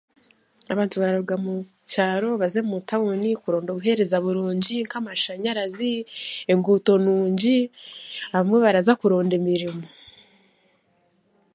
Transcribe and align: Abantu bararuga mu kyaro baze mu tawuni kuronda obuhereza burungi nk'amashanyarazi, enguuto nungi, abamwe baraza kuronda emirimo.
Abantu 0.73 0.95
bararuga 1.01 1.35
mu 1.45 1.55
kyaro 1.91 2.29
baze 2.41 2.59
mu 2.69 2.77
tawuni 2.89 3.29
kuronda 3.41 3.69
obuhereza 3.71 4.17
burungi 4.25 4.75
nk'amashanyarazi, 4.85 5.93
enguuto 6.51 6.91
nungi, 7.03 7.57
abamwe 8.35 8.57
baraza 8.65 8.93
kuronda 8.99 9.33
emirimo. 9.41 9.83